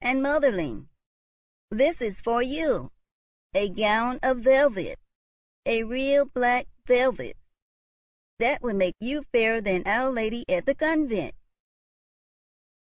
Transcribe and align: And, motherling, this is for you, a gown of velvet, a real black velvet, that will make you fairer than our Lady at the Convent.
And, 0.00 0.20
motherling, 0.22 0.90
this 1.72 2.00
is 2.00 2.20
for 2.20 2.40
you, 2.40 2.92
a 3.52 3.68
gown 3.68 4.20
of 4.22 4.38
velvet, 4.38 5.00
a 5.64 5.82
real 5.82 6.24
black 6.24 6.68
velvet, 6.86 7.36
that 8.38 8.62
will 8.62 8.76
make 8.76 8.94
you 9.00 9.24
fairer 9.32 9.60
than 9.60 9.84
our 9.84 10.12
Lady 10.12 10.44
at 10.48 10.66
the 10.66 10.74
Convent. 10.76 11.34